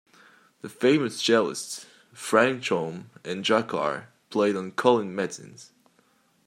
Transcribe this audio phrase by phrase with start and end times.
[0.61, 5.73] The famous cellists Franchomme and Jacquard played on Collin-Mezins.